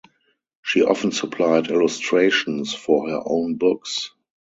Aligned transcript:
She 0.63 0.81
often 0.81 1.11
supplied 1.11 1.67
illustrations 1.69 2.73
for 2.73 3.07
her 3.07 3.21
own 3.23 3.57
books. 3.57 4.09